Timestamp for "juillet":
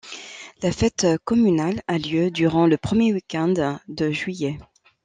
4.09-4.57